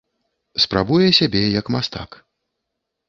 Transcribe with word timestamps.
Спрабуе 0.63 1.09
сябе 1.19 1.43
як 1.59 1.65
мастак. 1.77 2.21